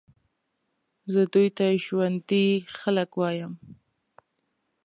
زه 1.13 1.21
دوی 1.33 1.47
ته 1.57 1.65
ژوندي 1.85 2.47
خلک 2.77 3.09
وایم. 3.15 3.53